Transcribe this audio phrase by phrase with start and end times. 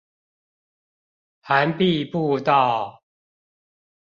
[1.43, 3.03] 涵碧步道